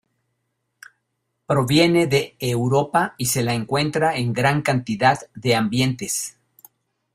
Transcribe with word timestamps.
Proviene 1.45 2.07
de 2.07 2.35
Europa 2.39 3.13
y 3.19 3.27
se 3.27 3.43
la 3.43 3.53
encuentra 3.53 4.17
en 4.17 4.33
gran 4.33 4.63
cantidad 4.63 5.19
de 5.35 5.53
ambientes. 5.55 6.39